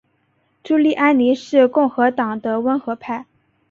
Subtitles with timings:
[0.63, 3.27] 朱利安尼是共和党的温和派。